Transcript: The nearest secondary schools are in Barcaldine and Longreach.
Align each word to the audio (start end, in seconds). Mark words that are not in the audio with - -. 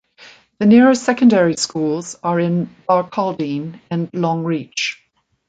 The 0.57 0.65
nearest 0.65 1.03
secondary 1.03 1.55
schools 1.57 2.15
are 2.23 2.39
in 2.39 2.75
Barcaldine 2.89 3.81
and 3.91 4.11
Longreach. 4.13 4.95